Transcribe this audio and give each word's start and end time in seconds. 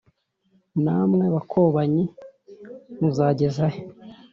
Namwe 0.83 1.25
bakobanyi 1.35 2.03
muzagezahe 2.99 3.79